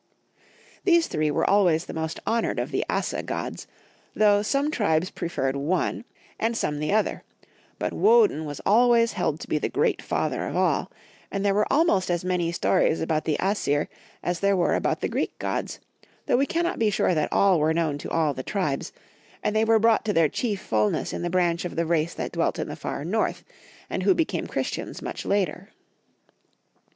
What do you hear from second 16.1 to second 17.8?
though we cannot be sure that all were